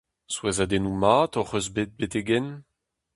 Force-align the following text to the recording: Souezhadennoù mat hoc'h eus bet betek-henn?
Souezhadennoù 0.33 0.95
mat 1.01 1.33
hoc'h 1.37 1.57
eus 1.57 1.67
bet 1.75 1.91
betek-henn? 1.97 2.47